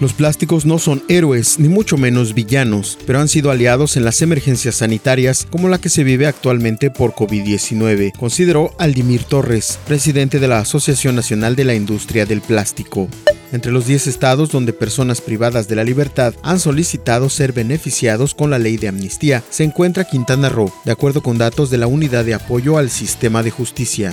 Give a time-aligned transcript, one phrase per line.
[0.00, 4.20] Los plásticos no son héroes, ni mucho menos villanos, pero han sido aliados en las
[4.20, 10.48] emergencias sanitarias como la que se vive actualmente por COVID-19, consideró Aldimir Torres, presidente de
[10.48, 13.08] la Asociación Nacional de la Industria del Plástico.
[13.52, 18.50] Entre los 10 estados donde personas privadas de la libertad han solicitado ser beneficiados con
[18.50, 22.24] la ley de amnistía, se encuentra Quintana Roo, de acuerdo con datos de la Unidad
[22.24, 24.12] de Apoyo al Sistema de Justicia.